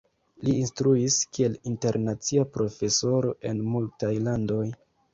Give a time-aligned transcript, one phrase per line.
[0.45, 4.69] Li instruis kiel internacia profesoro en multaj landoj.